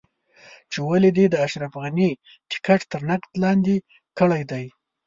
[0.71, 2.11] چې ولې دې د اشرف غني
[2.51, 3.75] ټکټ تر نقد لاندې
[4.17, 4.65] کړی دی.